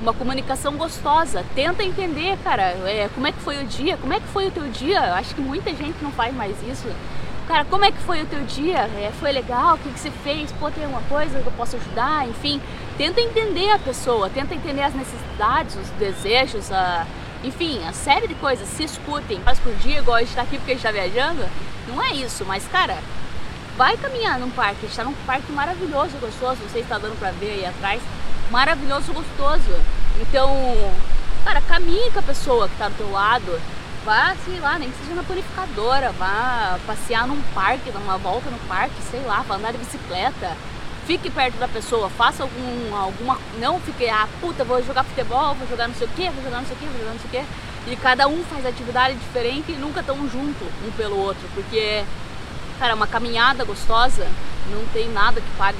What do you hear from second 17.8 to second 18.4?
a série de